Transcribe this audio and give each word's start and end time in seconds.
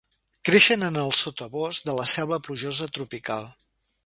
Creixen 0.47 0.85
en 0.87 0.97
el 1.01 1.13
sotabosc 1.17 1.87
de 1.91 1.95
la 2.01 2.09
selva 2.15 2.41
plujosa 2.49 2.89
tropical. 2.97 3.51